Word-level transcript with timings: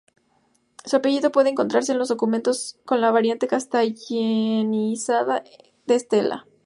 Su 0.83 0.95
apellido 0.95 1.31
puede 1.31 1.51
encontrarse 1.51 1.91
en 1.91 1.99
los 1.99 2.07
documentos 2.07 2.79
con 2.85 3.01
la 3.01 3.11
variante 3.11 3.45
castellanizada 3.47 5.43
de 5.85 5.93
Estela. 5.93 6.47